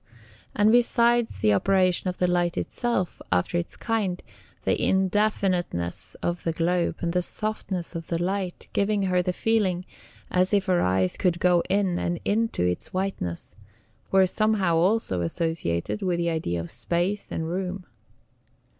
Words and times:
And 0.55 0.71
besides 0.71 1.41
the 1.41 1.53
operation 1.53 2.07
of 2.07 2.17
the 2.17 2.25
light 2.25 2.57
itself 2.57 3.21
after 3.31 3.55
its 3.55 3.75
kind, 3.77 4.19
the 4.63 4.75
indefiniteness 4.75 6.15
of 6.23 6.43
the 6.43 6.51
globe, 6.53 6.95
and 7.01 7.13
the 7.13 7.21
softness 7.21 7.93
of 7.93 8.07
the 8.07 8.17
light, 8.17 8.67
giving 8.73 9.03
her 9.03 9.21
the 9.21 9.31
feeling 9.31 9.85
as 10.31 10.55
if 10.55 10.65
her 10.65 10.81
eyes 10.81 11.17
could 11.17 11.39
go 11.39 11.61
in 11.69 11.99
and 11.99 12.19
into 12.25 12.63
its 12.65 12.91
whiteness, 12.91 13.55
were 14.09 14.25
somehow 14.25 14.77
also 14.77 15.21
associated 15.21 16.01
with 16.01 16.17
the 16.17 16.31
idea 16.31 16.59
of 16.61 16.71
space 16.71 17.31
and 17.31 17.47
room. 17.47 17.85